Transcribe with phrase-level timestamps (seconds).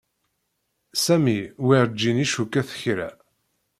[1.03, 3.09] Sami werǧin icukket kra.